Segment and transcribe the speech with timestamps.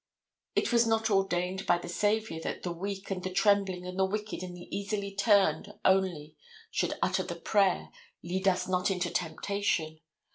[0.55, 4.05] It was not ordained by the Saviour that the weak and the trembling and the
[4.05, 6.35] wicked and the easily turned only
[6.71, 7.91] should utter the prayer,
[8.23, 9.99] lead us not into temptation.